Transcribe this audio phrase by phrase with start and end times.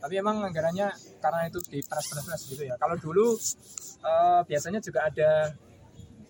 [0.00, 2.76] tapi emang anggarannya karena itu di peras-peras gitu ya.
[2.76, 3.34] Kalau dulu
[4.04, 5.50] eh, biasanya juga ada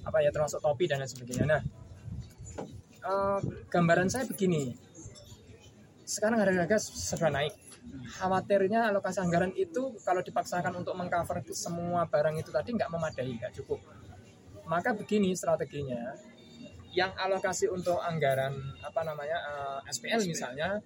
[0.06, 1.46] apa ya termasuk topi dan lain sebagainya.
[1.46, 1.62] Nah
[3.02, 4.74] eh, gambaran saya begini.
[6.06, 7.54] Sekarang harga-harga sudah naik.
[7.86, 13.52] Khawatirnya alokasi anggaran itu kalau dipaksakan untuk mengcover semua barang itu tadi nggak memadai nggak
[13.62, 13.82] cukup.
[14.66, 16.14] Maka begini strateginya.
[16.96, 20.80] Yang alokasi untuk anggaran apa namanya eh, SPL misalnya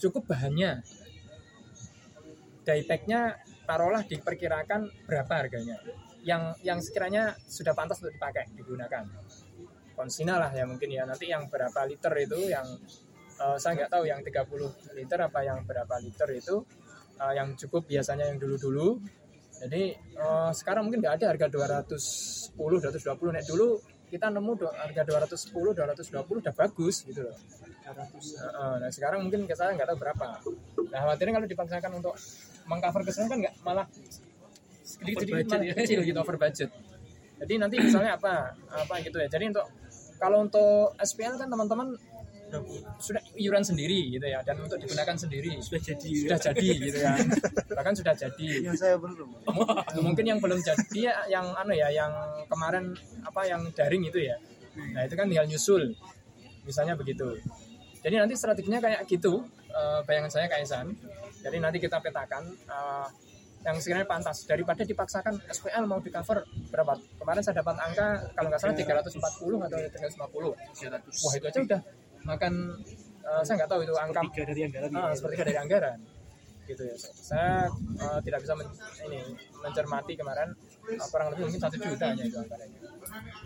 [0.00, 0.82] cukup bahannya
[2.64, 5.76] diepacknya taruhlah diperkirakan berapa harganya?
[6.24, 9.04] Yang yang sekiranya sudah pantas untuk dipakai digunakan.
[9.94, 11.04] Konsina lah ya mungkin ya.
[11.04, 12.66] Nanti yang berapa liter itu yang
[13.38, 16.64] eh, saya nggak tahu yang 30 liter apa yang berapa liter itu
[17.20, 18.98] eh, yang cukup biasanya yang dulu-dulu.
[19.60, 23.78] Jadi eh, sekarang mungkin nggak ada harga 210 220 nek dulu
[24.14, 27.36] kita nemu do, harga 210 220 udah bagus gitu loh.
[27.84, 30.26] Heeh, nah sekarang mungkin saya nggak tahu berapa.
[30.88, 32.14] Nah khawatirnya kalau dipaksakan untuk
[32.68, 33.86] mengcover ke sana kan nggak malah
[34.84, 35.74] sedikit sedikit budget malah ya.
[35.76, 36.70] kecil gitu over budget.
[37.34, 39.28] Jadi nanti misalnya apa apa gitu ya.
[39.28, 39.66] Jadi untuk
[40.16, 41.96] kalau untuk SPL kan teman-teman
[43.02, 45.58] sudah iuran sendiri gitu ya dan untuk digunakan sendiri.
[45.58, 46.12] Sudah jadi.
[46.28, 47.12] Sudah jadi gitu ya.
[47.74, 48.48] Bahkan sudah jadi.
[48.62, 49.28] Yang saya belum.
[49.98, 52.12] Mungkin yang belum jadi ya, yang anu ya yang
[52.46, 52.94] kemarin
[53.26, 54.38] apa yang daring itu ya.
[54.94, 55.96] Nah itu kan tinggal nyusul.
[56.64, 57.36] Misalnya begitu
[58.04, 59.40] jadi nanti strateginya kayak gitu
[59.72, 60.92] eh, bayangan saya Kaisan
[61.40, 63.08] jadi nanti kita petakan eh,
[63.64, 64.44] yang sekiranya pantas.
[64.44, 67.00] Daripada dipaksakan SPL mau di cover berapa?
[67.16, 70.52] Kemarin saya dapat angka kalau nggak salah 340 atau 350
[71.24, 71.80] wah itu aja udah
[72.28, 72.52] makan
[73.24, 74.20] eh, saya nggak tahu itu angka.
[74.32, 75.98] Tiga dari anggaran ah, sepertiga dari anggaran.
[76.64, 76.96] Gitu ya.
[77.00, 78.76] Saya eh, tidak bisa men-
[79.08, 79.20] ini
[79.64, 80.48] mencermati kemarin
[80.92, 82.78] eh, kurang lebih mungkin satu juta hanya itu anggarannya.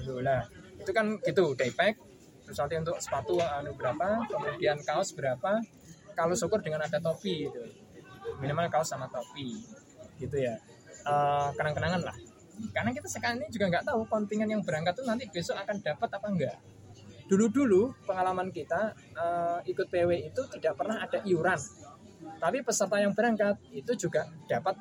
[0.03, 0.42] Gitu lah.
[0.83, 1.95] Itu kan gitu daypack
[2.48, 5.60] terus nanti untuk sepatu anu berapa kemudian kaos berapa
[6.16, 7.60] kalau syukur dengan ada topi gitu.
[8.40, 9.60] Minimal kaos sama topi
[10.16, 10.56] gitu ya.
[11.05, 12.16] Eh, kenang-kenangan lah.
[12.72, 16.08] Karena kita sekarang ini juga nggak tahu kontingen yang berangkat tuh nanti besok akan dapat
[16.08, 16.56] apa enggak.
[17.28, 21.61] Dulu-dulu pengalaman kita eh, ikut PW itu tidak pernah ada iuran.
[22.40, 24.74] Tapi peserta yang berangkat itu juga dapat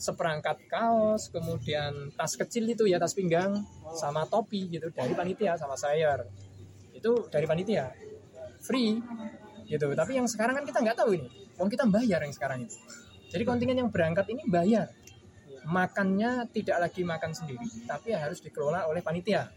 [0.00, 3.60] seperangkat kaos kemudian tas kecil itu ya tas pinggang
[3.92, 6.24] sama topi gitu dari panitia sama sayur
[7.00, 7.88] itu dari panitia.
[8.60, 9.00] Free
[9.64, 9.88] gitu.
[9.96, 11.28] Tapi yang sekarang kan kita nggak tahu ini.
[11.56, 12.76] Wong kita bayar yang sekarang itu.
[13.32, 14.92] Jadi kontingen yang berangkat ini bayar.
[15.64, 19.48] Makannya tidak lagi makan sendiri tapi harus dikelola oleh panitia.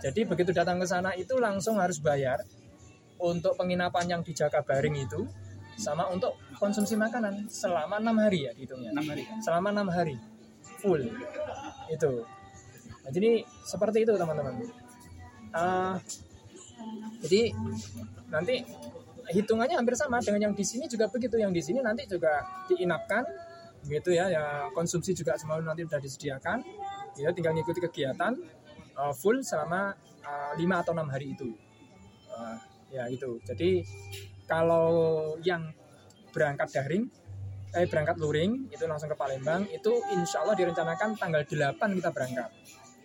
[0.00, 2.40] Jadi begitu datang ke sana itu langsung harus bayar
[3.20, 5.28] untuk penginapan yang di Jakabaring itu
[5.80, 8.92] sama untuk konsumsi makanan selama enam hari ya dihitungnya.
[8.92, 9.24] Enam hari.
[9.40, 10.16] Selama enam hari.
[10.80, 11.08] Full.
[11.88, 12.24] Itu.
[13.00, 14.60] Nah, jadi seperti itu teman-teman.
[15.56, 15.96] Ah,
[17.20, 17.52] jadi
[18.32, 18.64] nanti
[19.30, 21.36] hitungannya hampir sama dengan yang di sini juga begitu.
[21.36, 23.22] Yang di sini nanti juga diinapkan
[23.86, 24.32] gitu ya.
[24.32, 26.58] Ya konsumsi juga semua nanti sudah disediakan.
[27.20, 28.32] Ya tinggal ngikuti kegiatan
[28.96, 29.92] uh, full selama
[30.24, 31.52] uh, 5 atau enam hari itu.
[32.32, 32.56] Uh,
[32.88, 33.38] ya itu.
[33.44, 33.84] Jadi
[34.48, 35.70] kalau yang
[36.34, 37.06] berangkat daring
[37.70, 42.50] eh berangkat luring itu langsung ke Palembang itu insya Allah direncanakan tanggal 8 kita berangkat.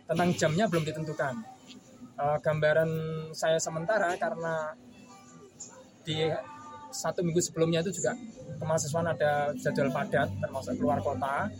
[0.05, 1.55] Tentang jamnya belum ditentukan
[2.15, 2.89] Uh, gambaran
[3.35, 4.71] saya sementara karena
[6.07, 6.31] di
[6.95, 8.15] satu minggu sebelumnya itu juga
[8.55, 11.51] kemahasiswaan ada jadwal padat termasuk keluar kota.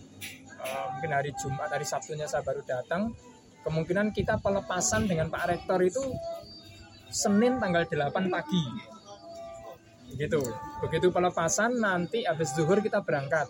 [0.56, 3.12] Uh, mungkin hari Jumat hari Sabtunya saya baru datang.
[3.68, 6.02] Kemungkinan kita pelepasan dengan Pak Rektor itu
[7.10, 8.66] Senin tanggal 8 pagi.
[10.16, 10.40] Gitu
[10.86, 13.50] begitu pelepasan nanti habis zuhur kita berangkat.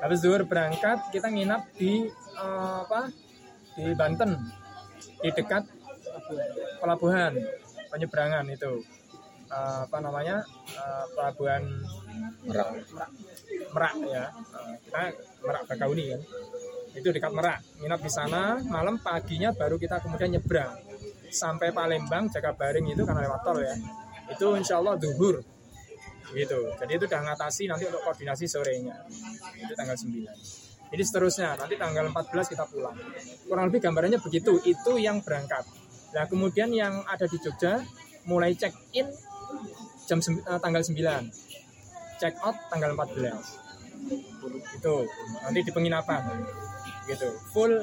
[0.00, 3.10] Habis zuhur berangkat kita nginap di eh, apa?
[3.76, 4.36] Di Banten.
[5.20, 5.79] Di dekat
[6.80, 7.32] pelabuhan
[7.90, 8.82] penyeberangan itu.
[9.50, 10.46] Eh, apa namanya?
[10.70, 11.62] Eh, pelabuhan
[12.46, 12.68] Merak.
[13.74, 14.24] Merak ya.
[14.30, 15.00] Eh, kita
[15.42, 16.20] Merak Bakauni kan.
[16.94, 17.58] Itu dekat Merak.
[17.82, 20.78] Nginap di sana malam paginya baru kita kemudian nyebrang.
[21.30, 23.74] Sampai Palembang Jakabaring itu karena lewat tol ya.
[24.30, 25.42] Itu insya Allah duhur.
[26.30, 26.60] Gitu.
[26.78, 29.02] Jadi itu udah ngatasi nanti untuk koordinasi sorenya.
[29.58, 32.98] Itu tanggal 9 jadi seterusnya nanti tanggal 14 kita pulang.
[33.46, 34.58] Kurang lebih gambarannya begitu.
[34.66, 35.62] Itu yang berangkat
[36.10, 37.82] nah kemudian yang ada di Jogja
[38.26, 39.06] mulai check in
[40.10, 40.96] jam eh, tanggal 9
[42.20, 43.70] check out tanggal 14
[44.76, 44.94] itu
[45.44, 46.22] nanti di penginapan.
[47.08, 47.28] Gitu.
[47.52, 47.74] Full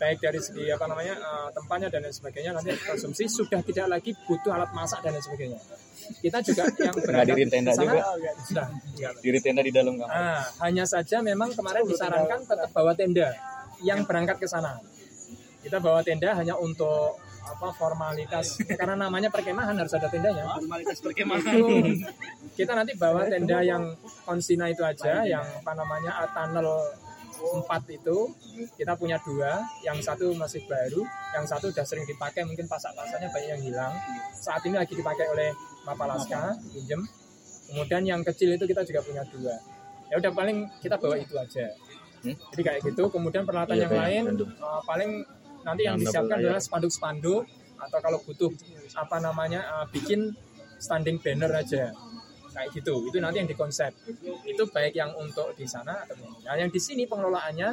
[0.00, 4.10] baik dari segi apa namanya eh, tempatnya dan lain sebagainya nanti konsumsi sudah tidak lagi
[4.26, 5.58] butuh alat masak dan lain sebagainya.
[6.18, 8.02] Kita juga yang Ngadirin tenda ke sana, juga?
[8.42, 8.66] sudah
[8.98, 9.10] ya.
[9.22, 10.10] Diri tenda di dalam kamar.
[10.10, 13.30] Ah, hanya saja memang kemarin disarankan tetap bawa tenda
[13.86, 14.82] yang berangkat ke sana.
[15.62, 18.58] Kita bawa tenda hanya untuk apa formalitas.
[18.78, 20.46] Karena namanya perkemahan harus ada tendanya.
[20.56, 21.54] Formalitas perkemahan.
[21.58, 22.06] itu.
[22.54, 26.68] Kita nanti bawa tenda yang konsina itu aja yang apa namanya tunnel
[27.42, 28.30] empat itu.
[28.78, 29.62] Kita punya dua.
[29.82, 31.02] Yang satu masih baru
[31.32, 33.92] yang satu udah sering dipakai mungkin pasak-pasaknya banyak yang hilang.
[34.36, 35.50] Saat ini lagi dipakai oleh
[35.82, 37.02] Mapalaska pinjem.
[37.72, 39.56] Kemudian yang kecil itu kita juga punya dua.
[40.12, 41.72] Ya udah paling kita bawa itu aja.
[42.22, 42.38] Hmm?
[42.54, 43.10] jadi kayak gitu.
[43.10, 44.22] Kemudian peralatan Iya, yang lain
[44.62, 45.26] uh, paling
[45.62, 47.42] nanti yang Yang disiapkan double adalah spanduk-spanduk
[47.82, 48.50] atau kalau butuh
[48.94, 50.34] apa namanya uh, bikin
[50.82, 51.94] standing banner aja.
[52.52, 53.08] Kayak gitu.
[53.08, 53.96] Itu nanti yang dikonsep.
[54.44, 57.68] Itu baik yang untuk di sana atau nah, yang di sini pengelolaannya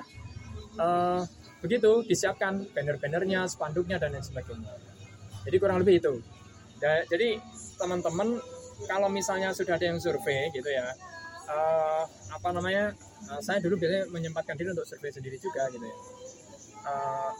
[0.80, 1.22] eh,
[1.60, 2.08] begitu.
[2.08, 4.72] Disiapkan banner-bannernya spanduknya dan lain sebagainya.
[5.44, 6.24] Jadi kurang lebih itu.
[6.80, 7.44] Da- jadi
[7.76, 8.40] teman-teman
[8.88, 10.96] kalau misalnya sudah ada yang survei gitu ya
[11.52, 12.96] eh, apa namanya
[13.28, 15.98] eh, saya dulu biasanya menyempatkan diri untuk survei sendiri juga gitu ya.
[16.88, 17.32] Eh,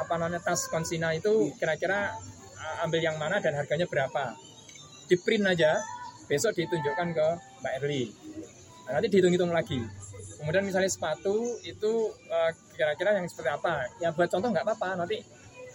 [0.00, 2.16] apa namanya tas konsina itu kira-kira
[2.56, 4.34] eh, ambil yang mana dan harganya berapa?
[5.06, 5.76] Di print aja
[6.24, 7.26] besok ditunjukkan ke
[7.60, 8.04] Mbak Erli.
[8.86, 9.82] Nah, nanti dihitung-hitung lagi.
[10.40, 11.92] Kemudian misalnya sepatu itu
[12.32, 13.86] eh, kira-kira yang seperti apa?
[14.00, 15.04] Ya buat contoh nggak apa-apa.
[15.04, 15.20] Nanti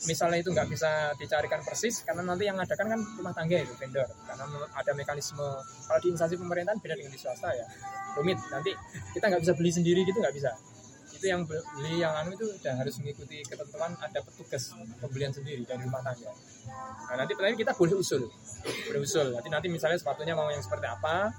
[0.10, 3.74] misalnya itu nggak bisa dicarikan persis karena nanti yang ada kan kan rumah tangga itu
[3.78, 4.10] vendor.
[4.26, 5.46] Karena ada mekanisme
[5.86, 7.68] kalau di instansi pemerintahan beda dengan di swasta ya.
[8.18, 8.40] Rumit.
[8.50, 8.72] Nanti
[9.14, 10.52] kita nggak bisa beli sendiri gitu nggak bisa
[11.26, 15.66] itu yang be- beli yang anu itu udah harus mengikuti ketentuan ada petugas pembelian sendiri
[15.66, 16.30] dari rumah tangga.
[17.10, 18.30] Nah nanti tapi kita boleh usul.
[18.62, 19.34] Boleh usul.
[19.34, 21.34] Nanti nanti misalnya sepatunya mau yang seperti apa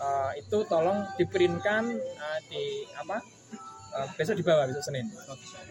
[0.00, 3.20] eh, itu tolong diprintkan eh, di apa
[3.92, 5.12] eh, besok dibawa besok Senin.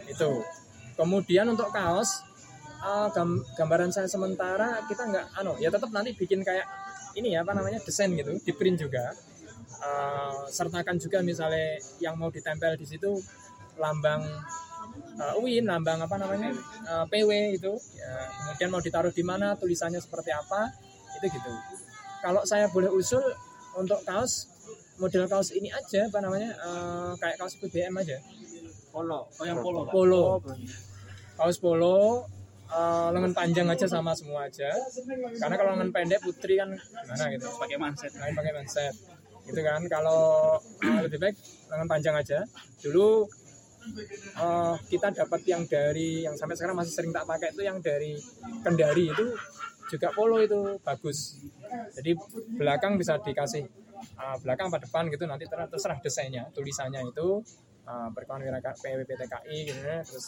[0.05, 0.45] Itu.
[0.93, 2.21] Kemudian untuk kaos
[2.85, 6.69] eh, gam- gambaran saya sementara kita nggak anu ya tetap nanti bikin kayak
[7.17, 9.09] ini ya apa namanya desain gitu di print juga.
[9.75, 13.17] Eh, sertakan juga misalnya yang mau ditempel di situ
[13.75, 14.21] lambang
[15.19, 16.51] eh, UIN lambang apa namanya?
[16.85, 17.73] Eh, PW itu.
[17.95, 20.71] Ya, kemudian mau ditaruh di mana tulisannya seperti apa
[21.19, 21.51] itu gitu.
[22.19, 23.21] Kalau saya boleh usul
[23.77, 24.49] untuk kaos
[24.99, 26.51] model kaos ini aja apa namanya?
[26.55, 28.17] Eh, kayak kaos BBM aja.
[28.91, 29.27] Polo.
[29.27, 29.81] Oh yang polo.
[29.91, 30.23] Polo.
[31.35, 32.23] Kaos polo
[32.71, 34.71] eh, lengan panjang aja sama semua aja.
[35.39, 37.47] Karena kalau lengan pendek putri kan gimana gitu.
[37.59, 38.11] Pakai manset.
[38.15, 38.95] lain pakai manset.
[39.45, 39.81] Gitu kan.
[39.91, 41.35] Kalau lebih baik
[41.71, 42.39] lengan panjang aja.
[42.79, 43.27] Dulu
[44.35, 48.17] eh, kita dapat yang dari yang sampai sekarang masih sering tak pakai itu yang dari
[48.65, 49.25] Kendari itu
[49.85, 51.37] juga polo itu bagus.
[51.93, 52.17] Jadi
[52.57, 53.63] belakang bisa dikasih
[54.17, 57.41] eh, belakang apa depan gitu nanti ter- terserah desainnya tulisannya itu
[57.85, 60.25] uh, berkonfigurasi PWPTKI gitu ya terus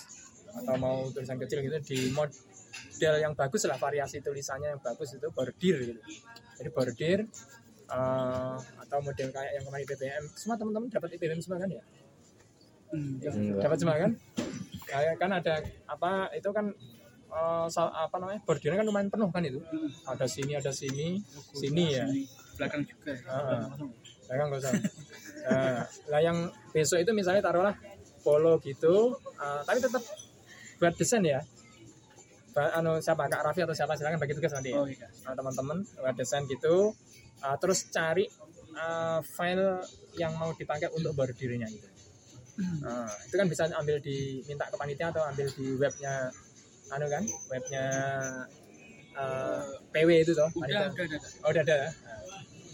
[0.48, 5.28] atau mau tulisan kecil gitu di model yang bagus lah variasi tulisannya yang bagus itu
[5.30, 6.02] bordir gitu.
[6.58, 7.20] Jadi bordir
[7.88, 11.84] eh, atau model kayak yang kemarin IPBM semua teman-teman dapat IPBM semua kan ya
[12.88, 13.20] Hmm.
[13.20, 13.62] Enggak.
[13.62, 14.12] dapat semua kan
[14.84, 15.54] kayak kan ada
[15.86, 16.66] apa itu kan
[17.28, 19.60] eh, sa- apa namanya bordirnya kan lumayan penuh kan itu
[20.04, 21.20] ada sini ada sini
[21.54, 22.08] sini ya
[22.56, 23.12] Belakang juga.
[23.12, 23.20] ya.
[23.28, 23.62] Heeh.
[24.26, 24.74] belakang nggak usah
[25.44, 26.38] nah, lah yang
[26.70, 27.76] besok itu misalnya taruhlah
[28.22, 30.04] polo gitu eh, tapi tetap
[30.78, 31.44] buat desain ya
[32.52, 35.06] Ba- anu siapa kak Raffi atau siapa silakan bagi tugas nanti ya Oh iya.
[35.22, 36.96] Nah, teman-teman buat desain gitu
[37.40, 38.26] uh, terus cari
[38.74, 39.84] uh, file
[40.16, 41.86] yang mau dipakai untuk bordirnya itu
[42.58, 46.14] Nah, itu kan bisa ambil di minta ke panitia atau ambil di webnya
[46.90, 47.24] anu kan
[47.54, 47.86] webnya
[49.14, 49.62] uh,
[49.94, 50.90] PW itu toh Udah, panitia.
[50.90, 51.20] udah, udah.
[51.46, 51.90] oh udah ada ya?
[51.94, 52.22] Nah,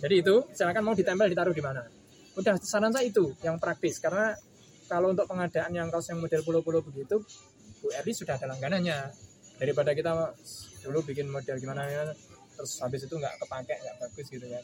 [0.08, 1.84] jadi itu silakan mau ditempel ditaruh di mana
[2.40, 4.34] udah saran saya itu yang praktis karena
[4.88, 7.22] kalau untuk pengadaan yang kaos yang model pulau-pulau begitu
[7.84, 9.12] Bu Erli sudah ada langganannya
[9.60, 10.12] daripada kita
[10.82, 12.04] dulu bikin model gimana ya
[12.56, 14.64] terus habis itu nggak kepake nggak bagus gitu kan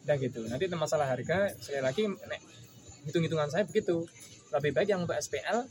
[0.00, 2.02] udah gitu nanti masalah harga sekali lagi
[3.08, 4.04] hitung-hitungan saya begitu
[4.50, 5.66] lebih baik yang untuk SPL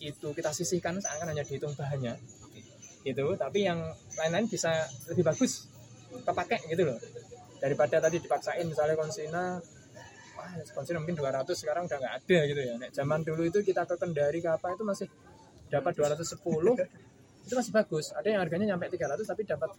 [0.00, 2.16] itu kita sisihkan seakan hanya dihitung bahannya.
[3.04, 3.26] Gitu.
[3.36, 3.80] Tapi yang
[4.16, 4.72] lain-lain bisa
[5.12, 5.68] lebih bagus
[6.24, 6.98] kepake gitu loh.
[7.60, 9.60] Daripada tadi dipaksain misalnya konsina
[10.36, 12.74] wah konsina mungkin 200 sekarang udah nggak ada gitu ya.
[12.80, 15.08] Nek zaman dulu itu kita ke Kendari ke apa itu masih
[15.68, 16.40] dapat 210
[17.48, 18.12] itu masih bagus.
[18.16, 19.70] Ada yang harganya nyampe 300 tapi dapat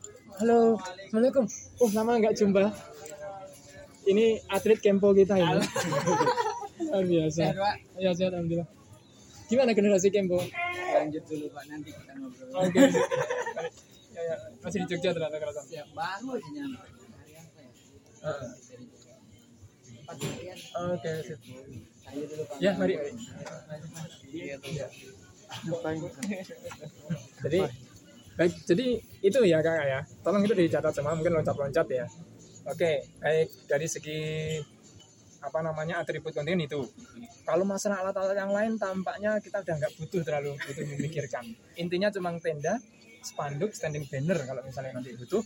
[0.41, 1.45] halo assalamualaikum.
[1.81, 2.69] Oh lama nggak jumpa.
[4.01, 5.61] Ini atlet Kempo kita ini
[6.87, 7.41] luar biasa
[8.01, 8.69] ya sehat alhamdulillah
[9.51, 10.39] gimana generasi Kempo
[10.91, 12.51] Lanjut dulu Pak, nanti kita ngobrol.
[12.51, 12.81] oke
[14.15, 14.35] ya, ya.
[14.59, 16.83] masih di Jogja ternyata kerasa Ya, baru aja nyampe.
[16.83, 17.71] Hari apa ya?
[18.75, 19.15] Jogja.
[20.03, 20.57] Empat harian.
[20.91, 21.39] oke sip.
[22.05, 22.57] Lanjut dulu Pak.
[22.59, 23.11] ya mari, mari.
[24.35, 24.71] Iya, tuh.
[27.43, 27.59] jadi
[28.39, 28.85] baik jadi
[29.19, 32.05] itu ya kakak ya tolong itu dicatat semua mungkin loncat-loncat ya
[32.63, 34.19] oke baik dari segi
[35.41, 36.85] apa namanya atribut kontingen itu.
[37.43, 41.45] Kalau masalah alat-alat yang lain tampaknya kita udah nggak butuh terlalu butuh memikirkan.
[41.81, 42.77] Intinya cuma tenda
[43.25, 45.41] spanduk standing banner kalau misalnya nanti butuh.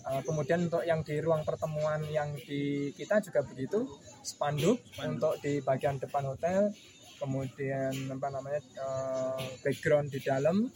[0.00, 3.84] Uh, kemudian untuk yang di ruang pertemuan yang di kita juga begitu.
[4.24, 6.72] Spanduk untuk di bagian depan hotel
[7.20, 10.72] kemudian apa namanya uh, background di dalam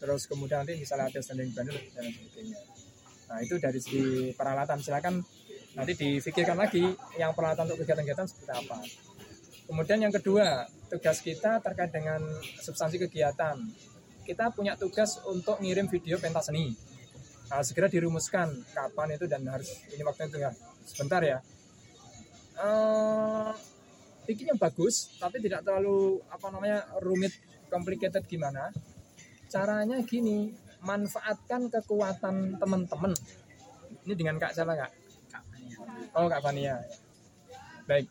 [0.00, 2.58] terus kemudian nanti misalnya ada standing banner dan sebagainya.
[3.28, 4.80] Nah itu dari segi peralatan.
[4.80, 5.20] Silakan
[5.72, 6.84] nanti difikirkan lagi
[7.16, 8.78] yang peralatan untuk kegiatan-kegiatan seperti apa.
[9.64, 12.20] Kemudian yang kedua tugas kita terkait dengan
[12.60, 13.56] substansi kegiatan.
[14.22, 16.76] Kita punya tugas untuk ngirim video pentas seni.
[17.48, 21.38] Nah, segera dirumuskan kapan itu dan harus ini waktunya tinggal sebentar ya.
[22.52, 23.50] Uh,
[24.28, 27.32] bikin yang bagus tapi tidak terlalu apa namanya rumit
[27.72, 28.68] complicated gimana.
[29.48, 30.52] Caranya gini
[30.84, 33.16] manfaatkan kekuatan teman-teman.
[34.04, 35.01] Ini dengan kak siapa kak
[36.16, 36.80] oh kak Fania
[37.86, 38.06] baik.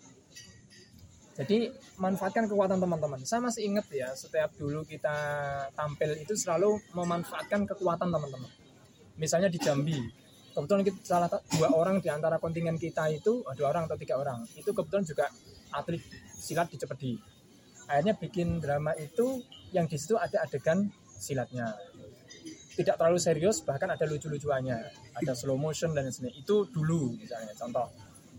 [1.31, 3.24] Jadi manfaatkan kekuatan teman-teman.
[3.24, 5.15] Saya masih ingat ya setiap dulu kita
[5.74, 8.51] tampil itu selalu memanfaatkan kekuatan teman-teman.
[9.15, 9.98] Misalnya di Jambi
[10.51, 14.20] kebetulan kita salah dua orang di antara kontingen kita itu oh, dua orang atau tiga
[14.20, 15.31] orang itu kebetulan juga
[15.72, 16.03] atlet
[16.36, 17.13] silat di Cepedi.
[17.88, 19.39] Akhirnya bikin drama itu
[19.72, 21.72] yang di situ ada adegan silatnya
[22.75, 24.77] tidak terlalu serius bahkan ada lucu-lucuannya.
[25.19, 26.39] Ada slow motion dan sebagainya.
[26.39, 27.87] Itu dulu misalnya contoh.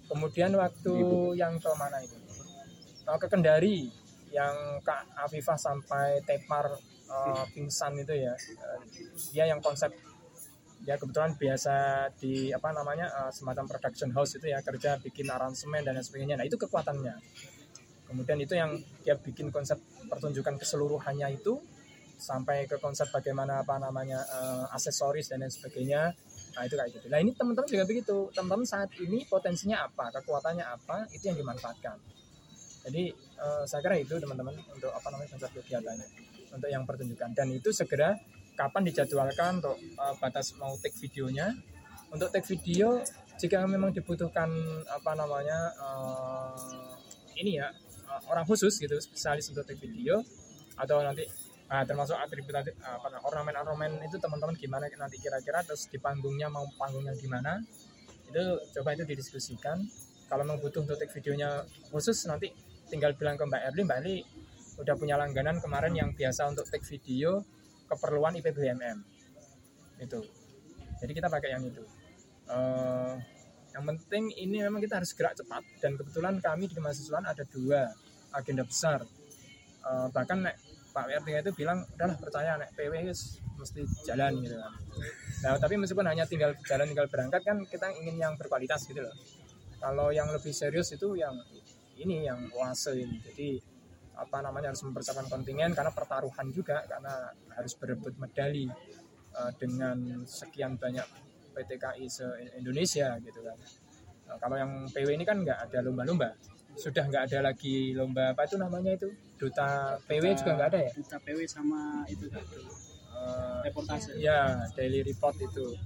[0.09, 0.95] Kemudian waktu
[1.37, 2.17] yang ke mana itu?
[3.09, 3.91] Oh, ke Kendari
[4.33, 6.73] yang Kak Afifah sampai tepar
[7.09, 8.33] uh, pingsan itu ya.
[8.33, 8.81] Uh,
[9.33, 9.93] dia yang konsep
[10.83, 15.85] ya kebetulan biasa di apa namanya uh, semacam production house itu ya kerja bikin aransemen
[15.85, 16.41] dan sebagainya.
[16.41, 17.15] Nah itu kekuatannya.
[18.09, 19.81] Kemudian itu yang dia bikin konsep
[20.13, 21.57] pertunjukan keseluruhannya itu
[22.23, 26.15] sampai ke konsep bagaimana apa namanya uh, aksesoris dan lain sebagainya.
[26.55, 27.07] Nah itu kayak gitu.
[27.11, 28.31] Nah ini teman-teman juga begitu.
[28.31, 31.99] Teman-teman saat ini potensinya apa kekuatannya apa itu yang dimanfaatkan.
[32.87, 33.11] Jadi
[33.43, 36.07] uh, saya kira itu teman-teman untuk apa namanya konsep kegiatannya
[36.55, 37.35] untuk yang pertunjukan.
[37.35, 38.15] Dan itu segera
[38.55, 41.51] kapan dijadwalkan untuk uh, batas mau take videonya.
[42.15, 43.03] Untuk take video
[43.41, 44.47] jika memang dibutuhkan
[44.87, 46.55] apa namanya uh,
[47.35, 47.73] ini ya
[48.07, 50.21] uh, orang khusus gitu spesialis untuk take video
[50.77, 51.25] atau nanti
[51.73, 56.69] uh, termasuk atribut apa ornamen ornamen itu teman-teman gimana nanti kira-kira terus di panggungnya mau
[56.77, 57.65] panggungnya gimana
[58.33, 58.45] itu
[58.81, 59.77] coba itu didiskusikan.
[60.29, 62.49] Kalau memang butuh untuk take videonya khusus nanti
[62.89, 63.83] tinggal bilang ke Mbak Erli.
[63.85, 64.17] Mbak Erli
[64.81, 67.45] udah punya langganan kemarin yang biasa untuk take video
[67.93, 68.99] keperluan IPBMM
[70.01, 70.25] itu.
[71.05, 71.85] Jadi kita pakai yang itu.
[72.49, 73.21] Uh,
[73.77, 77.93] yang penting ini memang kita harus gerak cepat dan kebetulan kami di kemahasiswaan ada dua
[78.33, 79.05] agenda besar.
[79.85, 80.49] Uh, bahkan
[80.93, 82.93] Pak WRT itu bilang udahlah percaya nek PW
[83.59, 84.73] mesti jalan gitu kan.
[85.43, 89.15] Nah tapi meskipun hanya tinggal jalan tinggal berangkat kan kita ingin yang berkualitas gitu loh.
[89.81, 91.35] Kalau yang lebih serius itu yang
[91.99, 93.19] ini yang oase ini.
[93.25, 93.49] Jadi
[94.13, 98.69] apa namanya harus mempersiapkan kontingen karena pertaruhan juga karena harus berebut medali
[99.35, 101.05] uh, dengan sekian banyak
[101.53, 102.27] PTKI se
[102.61, 103.57] Indonesia gitu kan.
[104.29, 106.33] Nah, kalau yang PW ini kan nggak ada lomba-lomba,
[106.77, 110.91] sudah nggak ada lagi lomba apa itu namanya itu duta PW juga nggak ada ya?
[110.95, 112.27] Duta PW sama itu
[113.13, 114.17] uh, reportase.
[114.19, 115.77] Ya daily report itu.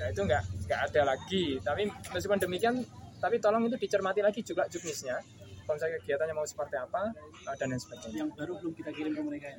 [0.00, 1.60] Nah itu nggak nggak ada lagi.
[1.62, 2.82] Tapi meskipun demikian,
[3.22, 5.20] tapi tolong itu dicermati lagi juga juknisnya
[5.66, 7.10] konsep kegiatannya mau seperti apa
[7.50, 8.22] uh, dan lain sebagainya.
[8.22, 9.58] Yang baru belum kita kirim ke mereka ya?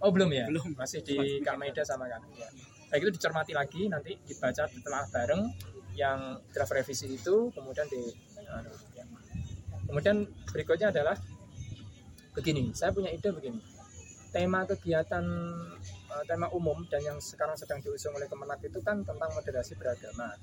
[0.00, 0.46] Oh belum ya?
[0.46, 0.72] Belum.
[0.78, 2.22] Masih di Kak Maida sama kan.
[2.38, 2.48] Ya.
[2.90, 5.42] Baik itu dicermati lagi nanti dibaca setelah bareng
[5.98, 8.02] yang draft revisi itu kemudian di
[8.38, 8.62] ya.
[9.90, 10.22] Kemudian
[10.54, 11.18] berikutnya adalah
[12.30, 13.58] begini saya punya ide begini.
[14.30, 15.26] Tema kegiatan
[16.06, 20.38] uh, tema umum dan yang sekarang sedang diusung oleh Kemenak itu kan tentang moderasi beragama.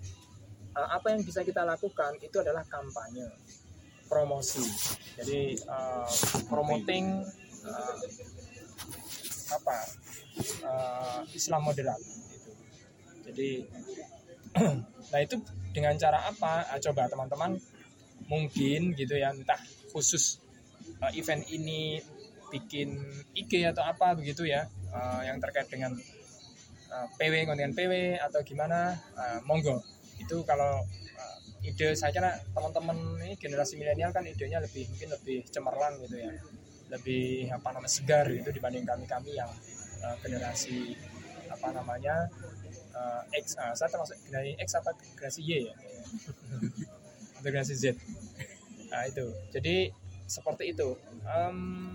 [0.75, 3.31] Uh, apa yang bisa kita lakukan itu adalah kampanye
[4.11, 4.67] promosi.
[5.15, 6.03] Jadi uh,
[6.51, 7.23] promoting
[7.63, 7.95] uh,
[9.47, 9.77] apa
[10.67, 12.51] uh, Islam moderat gitu.
[13.31, 13.49] jadi
[15.15, 15.39] nah itu
[15.71, 16.67] dengan cara apa?
[16.75, 17.55] Uh, coba teman-teman
[18.27, 19.59] mungkin gitu ya entah
[19.91, 20.39] khusus
[21.01, 22.03] uh, event ini
[22.47, 22.95] bikin
[23.35, 25.95] IG atau apa begitu ya uh, yang terkait dengan
[26.91, 29.83] uh, PW konten PW atau gimana uh, monggo.
[30.17, 30.83] Itu kalau
[31.65, 36.31] ide saya kira teman-teman ini generasi milenial kan idenya lebih mungkin lebih cemerlang gitu ya.
[36.87, 39.51] Lebih apa namanya segar gitu dibanding kami kami yang
[40.03, 40.95] uh, generasi
[41.51, 42.31] apa namanya
[42.95, 45.75] uh, X uh, saya termasuk generasi X apa generasi Y ya
[47.43, 47.85] generasi Z.
[48.91, 49.25] Nah itu.
[49.53, 49.91] Jadi
[50.27, 50.97] seperti itu.
[51.27, 51.93] Um,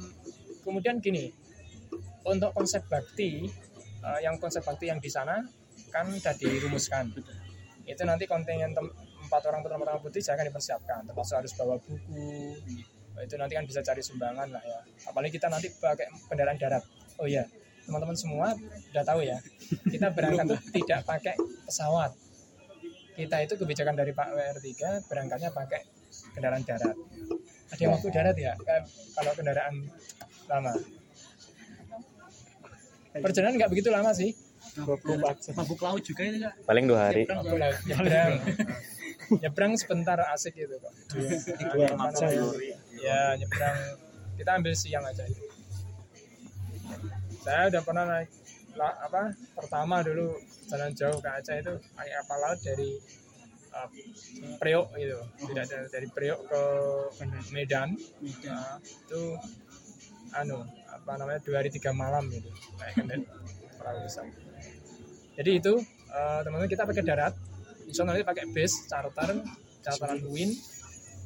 [0.64, 1.32] kemudian gini.
[2.22, 3.50] Untuk konsep bakti
[4.06, 5.42] uh, yang konsep bakti yang di sana
[5.90, 7.10] kan sudah dirumuskan.
[7.82, 8.70] Itu nanti kontingen
[9.26, 11.00] empat orang putra putra putih saya akan dipersiapkan.
[11.10, 12.54] Termasuk harus bawa buku.
[13.18, 14.80] Itu nanti kan bisa cari sumbangan lah ya.
[15.10, 16.86] Apalagi kita nanti pakai kendaraan darat.
[17.18, 17.44] Oh iya
[17.82, 18.54] teman-teman semua
[18.94, 19.42] udah tahu ya.
[19.90, 21.34] Kita berangkat tidak pakai
[21.66, 22.14] pesawat
[23.12, 25.80] kita itu kebijakan dari Pak WR3 berangkatnya pakai
[26.32, 26.96] kendaraan darat.
[27.72, 28.52] Ada yang waktu darat ya?
[28.60, 29.74] Kayak kalau kendaraan
[30.48, 30.72] lama.
[33.12, 34.32] Perjalanan nggak begitu lama sih.
[35.52, 36.54] Mabuk laut juga itu kak.
[36.64, 37.28] Paling dua hari.
[37.84, 38.32] Nyebrang
[39.40, 39.72] nyebrang.
[39.76, 40.92] Sebentar asik gitu kok
[41.76, 42.30] dua jam
[42.96, 43.76] ya nyebrang.
[44.40, 45.28] Kita ambil siang aja.
[45.28, 45.44] Itu
[47.42, 48.30] saya udah pernah naik
[48.78, 50.32] la- apa pertama dulu
[50.68, 52.90] jalan jauh ke Aceh itu naik kapal laut dari
[53.76, 53.88] uh,
[54.60, 55.18] Priok gitu.
[55.50, 56.62] Tidak ada dari Priok ke
[57.52, 57.92] Medan.
[58.48, 59.22] Nah, itu
[60.32, 62.48] anu apa namanya dua hari tiga malam gitu.
[62.80, 63.28] Naik
[63.76, 64.24] perahu besar.
[65.32, 65.72] Jadi itu
[66.12, 67.34] eh, teman-teman kita pakai darat.
[67.88, 69.40] Insya Allah nanti pakai bis charter
[69.80, 70.52] charteran Win.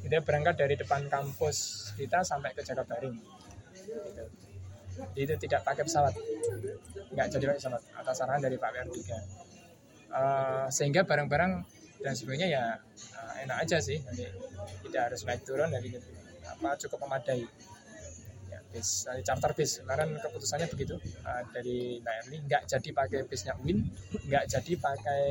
[0.03, 3.15] Kita berangkat dari depan kampus kita sampai ke Jakabaring.
[3.87, 4.46] Gitu.
[5.17, 6.13] Itu tidak pakai pesawat.
[7.13, 7.81] Nggak jadi pakai pesawat.
[7.97, 8.97] Atas arahan dari Pak WR3
[10.07, 11.51] Eh, sehingga barang-barang
[11.99, 12.63] dan sebagainya ya
[13.19, 13.99] eh, enak aja sih.
[14.01, 14.23] Nanti
[14.87, 15.93] tidak harus naik turun dari
[16.47, 17.43] apa cukup memadai.
[18.47, 19.83] Ya, bis dari charter bis.
[19.83, 20.95] Kemarin keputusannya begitu.
[21.03, 23.83] Eh, dari Mbak Erli nggak jadi pakai bisnya Win
[24.31, 25.23] nggak jadi pakai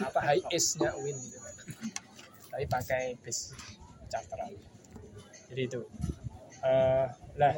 [0.00, 1.38] apa high ace nya Win gitu.
[2.48, 3.52] Tapi pakai bis
[4.08, 4.56] charteran.
[5.52, 5.80] Jadi itu.
[6.64, 7.52] Eh, lah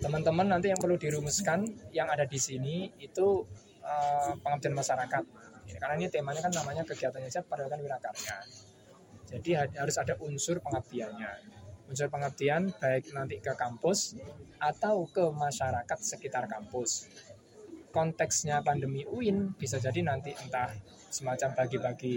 [0.00, 3.44] teman-teman nanti yang perlu dirumuskan yang ada di sini itu
[3.80, 5.24] eh, pengabdian masyarakat.
[5.64, 8.36] Ya, karena ini temanya kan namanya kegiatannya saya padahal wirakarya
[9.34, 11.32] jadi ha- harus ada unsur pengabdiannya.
[11.90, 14.16] Unsur pengabdian baik nanti ke kampus
[14.62, 17.10] atau ke masyarakat sekitar kampus.
[17.90, 20.70] Konteksnya pandemi UIN bisa jadi nanti entah
[21.10, 22.16] semacam bagi-bagi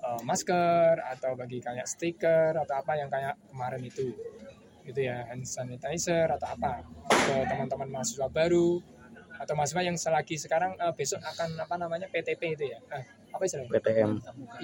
[0.00, 4.12] eh, masker atau bagi kayak stiker atau apa yang kayak kemarin itu
[4.86, 8.78] gitu ya hand sanitizer atau apa ke teman-teman mahasiswa baru
[9.36, 13.04] atau mahasiswa yang selagi sekarang eh, besok akan apa namanya PTP itu ya Eh,
[13.36, 14.10] apa istilahnya PTM.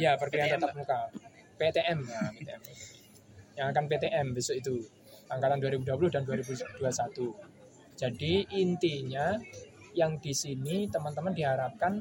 [0.01, 0.99] Iya, perkuliahan tatap muka.
[1.61, 2.61] PTM ya, PTM.
[3.53, 4.75] Yang akan PTM besok itu
[5.29, 7.37] angkatan 2020 dan 2021.
[8.01, 9.37] Jadi intinya
[9.93, 12.01] yang di sini teman-teman diharapkan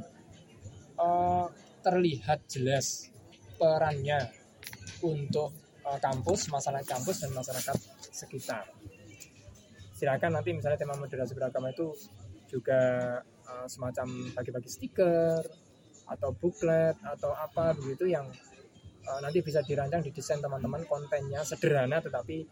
[0.96, 1.48] eh,
[1.84, 3.12] terlihat jelas
[3.60, 4.32] perannya
[5.04, 5.52] untuk
[5.84, 7.78] eh, kampus, masyarakat kampus dan masyarakat
[8.26, 8.70] sekitar.
[9.98, 11.94] Silakan nanti misalnya tema moderasi beragama itu
[12.50, 12.82] juga
[13.24, 14.08] eh, semacam
[14.38, 15.42] bagi-bagi stiker
[16.12, 18.28] atau booklet atau apa begitu yang
[19.06, 22.44] eh, nanti bisa dirancang didesain teman-teman kontennya sederhana tetapi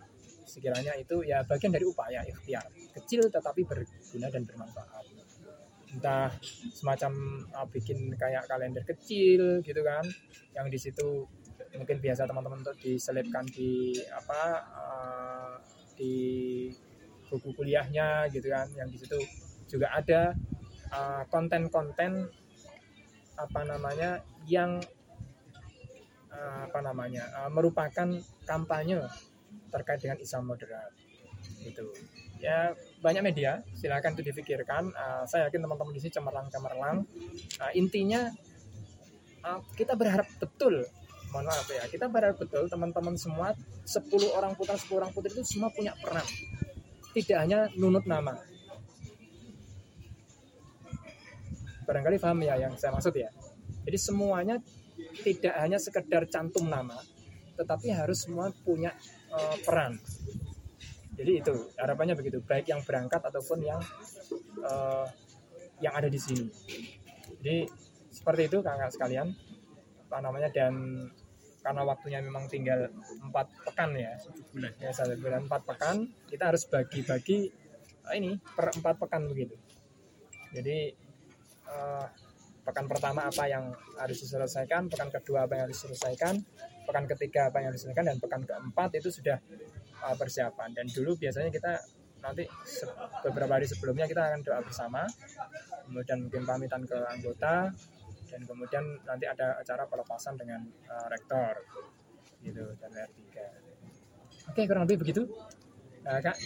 [0.49, 2.65] sekiranya itu ya bagian dari upaya ikhtiar
[2.97, 5.05] kecil tetapi berguna dan bermanfaat
[5.89, 6.31] entah
[6.73, 7.11] semacam
[7.43, 10.05] eh, bikin kayak kalender kecil gitu kan
[10.55, 11.27] yang di situ
[11.77, 15.28] mungkin biasa teman-teman untuk diselipkan di apa eh,
[15.99, 16.15] di
[17.27, 18.71] buku kuliahnya gitu kan.
[18.73, 19.19] Yang di situ
[19.69, 20.33] juga ada
[20.89, 22.31] eh, konten-konten
[23.35, 24.79] apa namanya yang
[26.31, 28.07] eh, apa namanya eh, merupakan
[28.47, 29.03] kampanye
[29.69, 30.89] terkait dengan Islam moderat.
[31.59, 31.85] Gitu.
[32.39, 32.71] Ya
[33.03, 37.03] banyak media silakan itu dipikirkan Eh, saya yakin teman-teman di sini cemerlang cemerlang
[37.59, 38.31] Eh, intinya
[39.43, 40.87] eh, kita berharap betul
[41.29, 43.53] mohon maaf ya kita berharap betul teman-teman semua
[43.85, 46.25] 10 orang putra 10 orang putri itu semua punya peran.
[47.09, 48.37] Tidak hanya nunut nama.
[51.89, 53.33] Barangkali paham ya yang saya maksud ya.
[53.85, 54.55] Jadi semuanya
[55.25, 56.97] tidak hanya sekedar cantum nama
[57.59, 58.95] tetapi harus semua punya
[59.35, 59.99] eh, peran.
[61.19, 63.81] Jadi itu harapannya begitu baik yang berangkat ataupun yang
[64.63, 65.05] eh,
[65.83, 66.47] yang ada di sini.
[67.43, 67.67] Jadi
[68.15, 69.35] seperti itu kakak sekalian
[70.09, 70.73] apa namanya dan
[71.61, 72.89] karena waktunya memang tinggal
[73.21, 74.17] empat pekan ya.
[74.49, 77.53] Bulan ya satu bulan empat pekan kita harus bagi-bagi
[78.09, 79.53] eh, ini per empat pekan begitu.
[80.49, 80.89] Jadi
[81.69, 82.05] eh,
[82.65, 83.69] pekan pertama apa yang
[84.01, 86.41] harus diselesaikan pekan kedua apa yang harus diselesaikan
[86.89, 89.37] pekan ketiga apa yang harus diselesaikan dan pekan keempat itu sudah
[90.09, 90.73] eh, persiapan.
[90.73, 91.77] Dan dulu biasanya kita
[92.19, 92.43] nanti
[93.23, 95.07] beberapa hari sebelumnya kita akan doa bersama
[95.87, 97.71] kemudian mungkin pamitan ke anggota
[98.29, 101.53] dan kemudian nanti ada acara pelepasan dengan eh, rektor
[102.39, 103.21] gitu dan R3
[104.49, 105.29] Oke kurang lebih begitu.
[106.01, 106.37] Nah, kak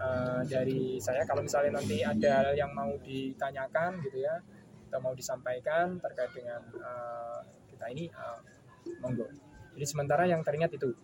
[0.00, 4.40] eh, dari saya kalau misalnya nanti ada yang mau ditanyakan gitu ya
[4.86, 8.40] atau mau disampaikan terkait dengan eh, kita ini eh,
[9.04, 9.28] monggo.
[9.76, 10.96] Jadi sementara yang teringat itu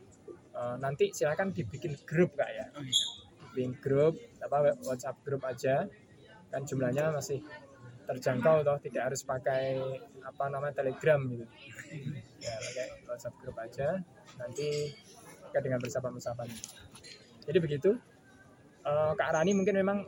[0.56, 2.64] eh, nanti silakan dibikin grup kak ya.
[2.72, 3.06] Oh iya.
[3.52, 5.84] Bikin grup apa WhatsApp grup aja.
[6.48, 7.44] Kan jumlahnya masih
[8.08, 9.78] terjangkau toh tidak harus pakai
[10.22, 11.44] apa namanya Telegram gitu
[12.42, 14.02] ya pakai WhatsApp grup aja
[14.38, 14.90] nanti
[15.48, 16.48] terkait dengan persiapan persiapan
[17.46, 17.90] jadi begitu
[18.82, 19.98] Eh, Kak Rani mungkin memang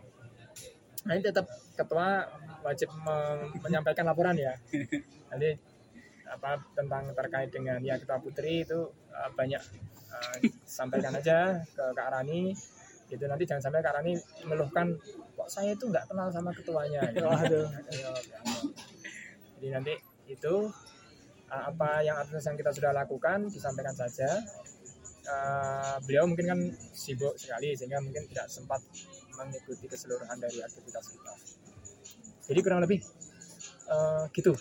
[1.04, 1.44] Nah ini tetap
[1.76, 2.24] ketua
[2.64, 4.57] wajib me- menyampaikan laporan ya.
[5.28, 5.52] Nanti
[6.24, 9.61] apa tentang terkait dengan ya ketua putri itu uh, banyak
[10.09, 12.57] uh, sampaikan aja ke Kak Rani.
[13.09, 14.12] Gitu nanti jangan sampai Kak Rani
[14.49, 14.97] meluhkan
[15.35, 17.01] kok saya itu nggak kenal sama ketuanya.
[17.12, 17.25] Gitu.
[17.25, 17.69] Waduh.
[19.61, 19.95] Jadi nanti
[20.29, 20.55] itu
[21.53, 24.29] uh, apa yang atas yang kita sudah lakukan disampaikan saja.
[25.25, 26.61] Uh, beliau mungkin kan
[26.93, 28.85] sibuk sekali sehingga mungkin tidak sempat
[29.37, 31.33] mengikuti keseluruhan dari aktivitas kita.
[32.45, 33.01] Jadi kurang lebih
[33.88, 34.53] eh, gitu.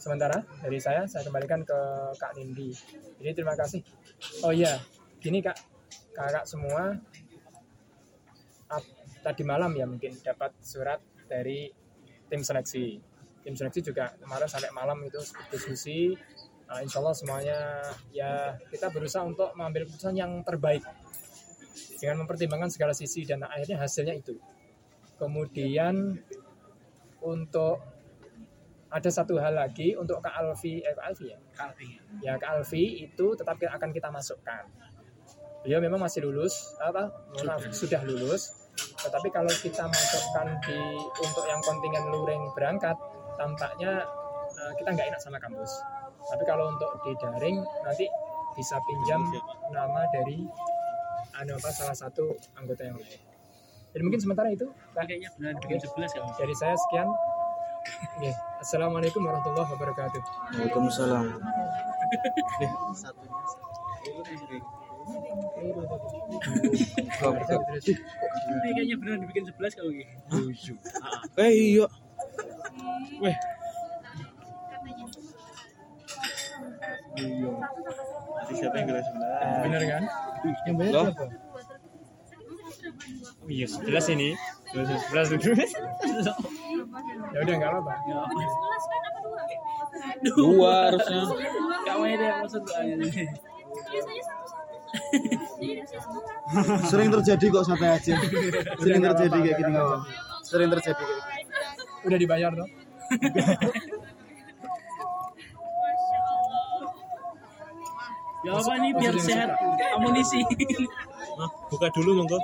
[0.00, 1.78] Sementara dari saya, saya kembalikan ke
[2.16, 2.72] Kak Nindi.
[3.20, 3.84] Jadi terima kasih.
[4.42, 4.80] Oh iya,
[5.20, 5.56] gini Kak,
[6.16, 6.96] kakak semua
[9.20, 11.70] tadi malam ya mungkin dapat surat dari
[12.30, 12.98] tim seleksi.
[13.40, 15.18] Tim seleksi juga kemarin sampai malam itu
[15.50, 16.14] diskusi.
[16.70, 17.58] Nah, insya Allah semuanya
[18.14, 20.86] ya kita berusaha untuk mengambil keputusan yang terbaik
[21.98, 24.38] dengan mempertimbangkan segala sisi dan akhirnya hasilnya itu.
[25.18, 26.16] Kemudian
[27.20, 27.82] untuk
[28.90, 31.88] ada satu hal lagi untuk Kak Alfi, eh Kak Alfi ya, Kalti.
[32.26, 34.66] ya Kak Alfi itu tetap akan kita masukkan.
[35.62, 37.12] Beliau memang masih lulus, apa?
[37.44, 38.59] Maaf, sudah lulus.
[39.00, 40.78] Tetapi kalau kita masukkan di
[41.20, 42.96] untuk yang kontingen luring berangkat,
[43.40, 44.04] tampaknya
[44.56, 45.72] eh, kita nggak enak sama kampus.
[46.30, 48.06] Tapi kalau untuk di daring nanti
[48.54, 49.24] bisa pinjam
[49.72, 50.44] nama dari
[51.40, 53.20] anu apa salah satu anggota yang lain.
[53.90, 56.30] Jadi mungkin sementara itu Kayaknya benar bikin 11 kan.
[56.38, 57.08] dari saya sekian.
[58.20, 60.20] Oke, Assalamualaikum warahmatullahi wabarakatuh.
[60.52, 61.26] Waalaikumsalam.
[68.50, 70.72] Ini kayaknya benar dibikin 11 kalau gitu.
[71.36, 71.86] Eh iya.
[73.20, 73.36] Weh,
[78.50, 79.06] Siapa yang gelas
[79.64, 80.02] Benar kan?
[80.66, 81.24] Yang siapa?
[83.40, 84.28] Oh iya, 11 ini.
[84.72, 85.52] 11 dulu.
[87.34, 87.92] ya udah enggak apa-apa.
[90.24, 91.20] Dua harusnya.
[91.84, 92.62] kamu ada yang maksud.
[96.90, 98.14] Sering terjadi kok sampai aja
[98.82, 100.00] sering terjadi kayak gini kawan
[100.42, 101.48] sering terjadi kayak gini
[102.00, 102.70] Udah dibayar dong.
[108.40, 109.52] Ya apa nih biar sehat
[110.00, 110.40] amunisi.
[111.68, 112.40] Buka dulu monggo.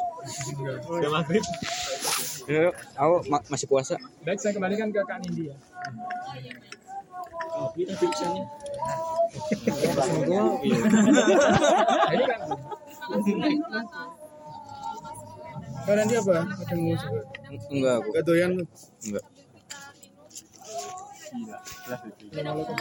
[0.93, 1.41] Udah maghrib.
[2.45, 2.69] Ya,
[3.01, 3.97] aku ma- masih puasa.
[4.21, 5.57] Baik, saya kembalikan ke Kak Nindi ya.
[7.49, 8.45] Tapi pisangnya.
[10.29, 10.53] Nah,
[12.13, 12.41] ini kan.
[13.07, 13.23] Oh,
[15.95, 16.43] nanti apa?
[16.43, 17.21] Ada mau juga.
[17.71, 18.09] Enggak, aku.
[18.11, 18.65] gak doyan lu
[19.07, 19.25] Enggak.
[21.87, 22.77] Assalamualaikum.